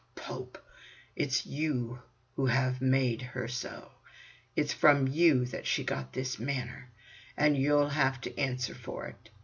pope, 0.15 0.57
it's 1.15 1.45
you 1.45 1.99
who 2.35 2.47
have 2.47 2.81
made 2.81 3.21
her 3.21 3.47
so. 3.47 3.91
It's 4.55 4.73
from 4.73 5.07
you 5.07 5.45
she 5.61 5.81
has 5.83 5.85
got 5.85 6.11
this 6.13 6.39
manner. 6.39 6.89
And 7.37 7.55
you'll 7.55 7.89
have 7.89 8.19
to 8.21 8.35
answer 8.35 8.73
for 8.73 9.05
it. 9.05 9.29